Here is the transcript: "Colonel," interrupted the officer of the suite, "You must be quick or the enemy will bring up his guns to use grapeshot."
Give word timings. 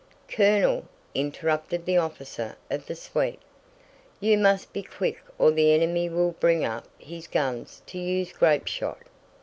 "Colonel," 0.27 0.85
interrupted 1.13 1.85
the 1.85 1.97
officer 1.97 2.55
of 2.71 2.87
the 2.87 2.95
suite, 2.95 3.39
"You 4.19 4.35
must 4.35 4.73
be 4.73 4.81
quick 4.81 5.19
or 5.37 5.51
the 5.51 5.75
enemy 5.75 6.09
will 6.09 6.31
bring 6.31 6.65
up 6.65 6.87
his 6.97 7.27
guns 7.27 7.83
to 7.85 7.99
use 7.99 8.33
grapeshot." 8.33 8.97